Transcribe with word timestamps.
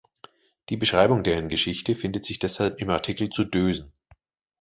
Die 0.69 0.77
Beschreibung 0.77 1.21
deren 1.21 1.47
Geschichte 1.47 1.93
findet 1.93 2.25
sich 2.25 2.39
deshalb 2.39 2.81
im 2.81 2.89
Artikel 2.89 3.29
zu 3.29 3.43
Dösen. 3.43 3.93